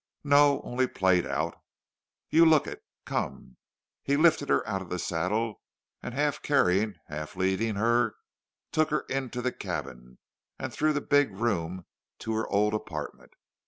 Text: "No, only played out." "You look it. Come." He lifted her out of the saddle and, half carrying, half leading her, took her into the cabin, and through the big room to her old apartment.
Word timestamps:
"No, 0.23 0.63
only 0.63 0.87
played 0.87 1.27
out." 1.27 1.61
"You 2.31 2.43
look 2.43 2.65
it. 2.65 2.81
Come." 3.05 3.57
He 4.01 4.17
lifted 4.17 4.49
her 4.49 4.67
out 4.67 4.81
of 4.81 4.89
the 4.89 4.97
saddle 4.97 5.61
and, 6.01 6.15
half 6.15 6.41
carrying, 6.41 6.95
half 7.05 7.35
leading 7.35 7.75
her, 7.75 8.15
took 8.71 8.89
her 8.89 9.01
into 9.09 9.43
the 9.43 9.51
cabin, 9.51 10.17
and 10.57 10.73
through 10.73 10.93
the 10.93 11.01
big 11.01 11.29
room 11.33 11.85
to 12.21 12.33
her 12.33 12.47
old 12.49 12.73
apartment. 12.73 13.33